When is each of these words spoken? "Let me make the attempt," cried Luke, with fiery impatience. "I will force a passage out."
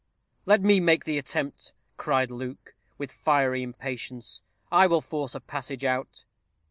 "Let 0.47 0.61
me 0.61 0.79
make 0.79 1.05
the 1.05 1.19
attempt," 1.19 1.73
cried 1.95 2.31
Luke, 2.31 2.73
with 2.97 3.11
fiery 3.11 3.61
impatience. 3.61 4.41
"I 4.71 4.87
will 4.87 4.99
force 5.01 5.35
a 5.35 5.39
passage 5.39 5.83
out." 5.85 6.25